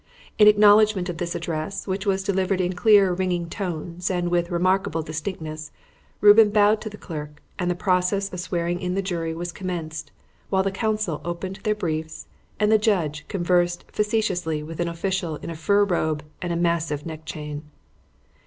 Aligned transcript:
In 0.39 0.47
acknowledgment 0.47 1.09
of 1.09 1.19
this 1.19 1.35
address, 1.35 1.85
which 1.85 2.07
was 2.07 2.23
delivered 2.23 2.59
in 2.59 2.73
clear, 2.73 3.13
ringing 3.13 3.47
tones, 3.47 4.09
and 4.09 4.29
with 4.31 4.49
remarkable 4.49 5.03
distinctness, 5.03 5.69
Reuben 6.21 6.49
bowed 6.49 6.81
to 6.81 6.89
the 6.89 6.97
clerk, 6.97 7.39
and 7.59 7.69
the 7.69 7.75
process 7.75 8.27
of 8.33 8.39
swearing 8.39 8.81
in 8.81 8.95
the 8.95 9.03
jury 9.03 9.35
was 9.35 9.51
commenced, 9.51 10.09
while 10.49 10.63
the 10.63 10.71
counsel 10.71 11.21
opened 11.23 11.59
their 11.61 11.75
briefs 11.75 12.25
and 12.59 12.71
the 12.71 12.79
judge 12.79 13.27
conversed 13.27 13.83
facetiously 13.91 14.63
with 14.63 14.79
an 14.79 14.87
official 14.89 15.35
in 15.35 15.51
a 15.51 15.55
fur 15.55 15.83
robe 15.85 16.23
and 16.41 16.51
a 16.51 16.55
massive 16.55 17.05
neck 17.05 17.23
chain. 17.25 17.69